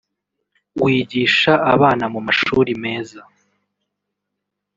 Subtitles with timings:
[0.81, 3.21] wigisha abana mu mashuri meza